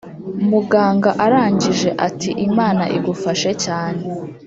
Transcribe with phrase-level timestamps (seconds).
[0.49, 4.01] muganga arangije ati"imana igufashe cyane